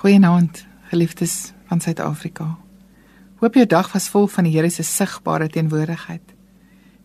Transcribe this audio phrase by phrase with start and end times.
[0.00, 2.58] Goeienaand, geliefdes van Suid-Afrika.
[3.36, 6.32] Hoop jou dag was vol van die Here se sigbare teenwoordigheid.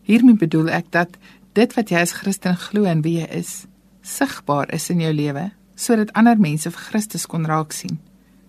[0.08, 1.18] Hiermee bedoel ek dat
[1.52, 3.66] dit wat jy as Christen glo en wie jy is,
[4.00, 7.98] sigbaar is in jou lewe, sodat ander mense vir Christus kon raak sien.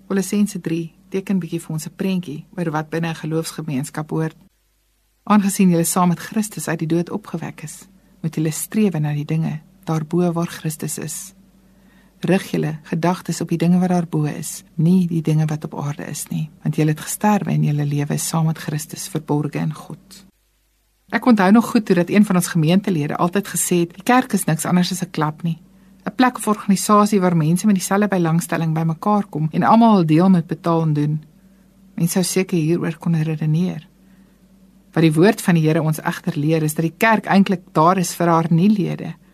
[0.07, 0.79] Kolossense 3
[1.11, 4.37] teken bietjie vir ons 'n prentjie oor wat binne 'n geloofsgemeenskap hoort.
[5.25, 7.89] Aangesien jy saam met Christus uit die dood opgewek is,
[8.23, 11.35] moet jy streef na die dinge daarbo waar Christus is
[12.19, 16.07] rig julle gedagtes op die dinge wat daarbo is, nie die dinge wat op aarde
[16.09, 19.73] is nie, want julle het gesterwe en julle lewe is saam met Christus verborge in
[19.73, 20.23] God.
[21.13, 24.33] Ek onthou nog goed hoe dat een van ons gemeentelede altyd gesê het, die kerk
[24.33, 25.59] is niks anders as 'n klap nie.
[26.05, 30.29] 'n Plek of organisasie waar mense met dieselfde belangstelling bymekaar kom en almal hul deel
[30.29, 31.23] moet betaal en doen.
[31.95, 33.87] Mense sou seker hieroor kon redeneer.
[34.93, 37.97] Wat die woord van die Here ons egter leer is dat die kerk eintlik daar
[37.97, 39.26] is vir haar nie lede nie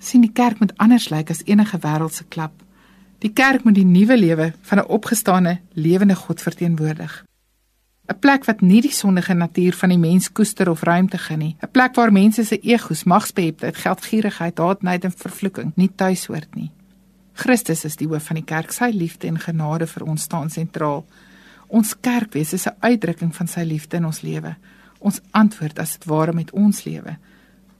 [0.00, 2.52] sien die kerk moet anders lyk as enige wêreldse klap.
[3.20, 7.24] Die kerk moet die nuwe lewe van 'n opgestane, lewende God verteenwoordig.
[8.08, 11.56] 'n Plek wat nie die sondige natuur van die mens koester of ruimte gee nie.
[11.60, 16.70] 'n Plek waar mense se egos, magsbeheptheid, geldgierigheid, haatheid en vervloeking nie tuis hoort nie.
[17.32, 18.72] Christus is die hoof van die kerk.
[18.72, 21.04] Sy liefde en genade vir ons staan sentraal.
[21.68, 24.56] Ons kerkwees is 'n uitdrukking van sy liefde in ons lewe.
[24.98, 27.16] Ons antwoord as dit ware met ons lewe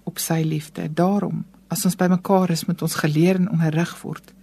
[0.04, 0.94] op sy liefde.
[0.94, 4.34] Daarom As ons bymekaar is, moet ons geleer en onderrig word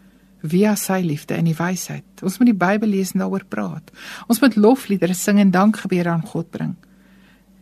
[0.45, 2.05] via sy liefde en die wysheid.
[2.21, 3.89] Ons moet die Bybel lees en daaroor praat.
[4.29, 6.75] Ons moet lofliedere sing en dankgebede aan God bring.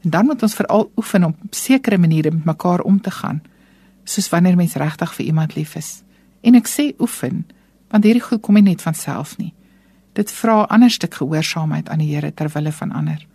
[0.03, 3.41] En dan moet ons veral oefen om op sekere maniere met mekaar om te gaan,
[4.03, 6.03] soos wanneer mens regtig vir iemand lief is.
[6.45, 7.45] En ek sê oefen,
[7.89, 9.53] want hierdie goed kom nie net van self nie.
[10.13, 13.27] Dit vra 'n ander stuk gehoorsaamheid aan die Here ter wille van ander.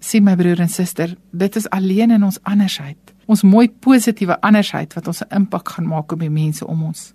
[0.00, 4.94] Sien my broer en suster, dit is alleen in ons andersheid ons mooi positiewe andersheid
[4.96, 7.12] wat ons 'n impak gaan maak op die mense om ons.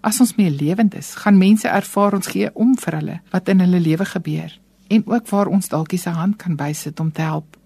[0.00, 3.60] As ons meer lewend is, gaan mense ervaar ons gee om vir hulle wat in
[3.60, 7.56] hulle lewe gebeur en ook waar ons dalk se hand kan bysit om te help.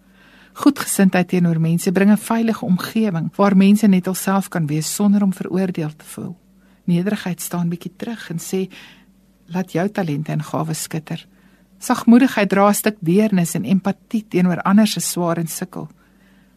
[0.52, 5.32] Goedgesindheid teenoor mense bring 'n veilige omgewing waar mense net alself kan wees sonder om
[5.32, 6.36] veroordeel te voel.
[6.84, 8.70] Nederigheid staan bietjie terug en sê
[9.46, 11.26] laat jou talente en gawes skitter.
[11.78, 15.88] Sagmoedigheid dra 'n stuk deernis en empatie teenoor ander se swaar en sukkel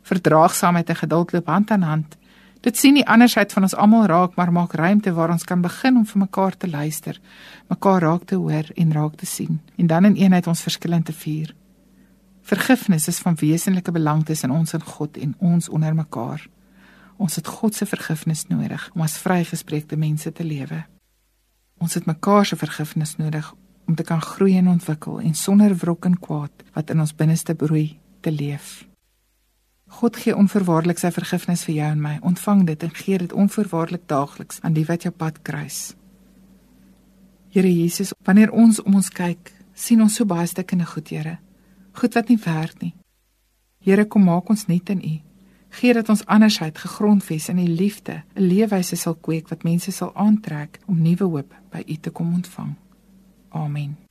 [0.09, 2.17] verdraagsaamheid en geduld loop hand aan hand.
[2.65, 6.01] Dit sien die andersheid van ons almal raak, maar maak ruimte waar ons kan begin
[6.01, 7.19] om vir mekaar te luister,
[7.71, 11.15] mekaar raak te hoor en raak te sien en dan in eenheid ons verskillend te
[11.15, 11.55] vier.
[12.49, 16.47] Vergifnis is van wesenlike belang tussen ons en God en ons onder mekaar.
[17.17, 20.83] Ons het God se vergifnis nodig om as vrygespreekte mense te lewe.
[21.79, 23.53] Ons het mekaar se vergifnis nodig
[23.87, 27.55] om te kan groei en ontwikkel en sonder wrok en kwaad wat in ons binneste
[27.55, 28.88] broei te leef.
[29.89, 32.17] God gee onverwaarlik sy vergifnis vir jou en my.
[32.21, 35.95] Ontvang dit en gee dit onverwaarlik daagliks aan die wat jou pad kruis.
[37.49, 41.39] Here Jesus, wanneer ons om ons kyk, sien ons so baie stukkende goed, Here.
[41.97, 42.93] Goed wat nie werk nie.
[43.81, 45.15] Here, kom maak ons net in U.
[45.79, 50.13] Gee dat ons andersheid gegrondves in U liefde, 'n leefwyse sal kweek wat mense sal
[50.15, 52.75] aantrek om nuwe hoop by U te kom ontvang.
[53.49, 54.08] Amen.